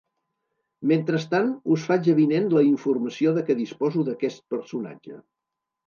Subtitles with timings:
[0.91, 5.25] Mentrestant us faig avinent la informació de que disposo d’aquest personatge.